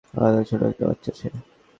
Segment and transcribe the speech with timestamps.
[0.45, 1.27] ছোটো একটা বাচ্চা সে।